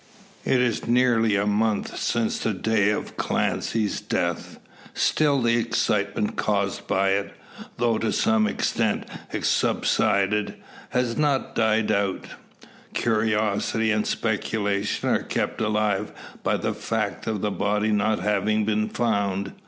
[0.43, 4.57] It is nearly a month since the day of Clancy's death;
[4.95, 7.31] still the excitement caused by it,
[7.77, 9.05] though to some extent
[9.43, 10.55] subsided,
[10.89, 12.25] has not died out.
[12.95, 16.11] Curiosity and speculation are kept alive
[16.41, 19.53] by the fact of the body not having been found.